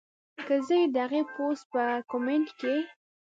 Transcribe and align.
کۀ 0.47 0.57
زۀ 0.67 0.79
د 0.93 0.95
هغې 1.03 1.21
پوسټ 1.33 1.65
پۀ 1.71 1.83
کمنټ 2.11 2.47
کښې 2.59 2.77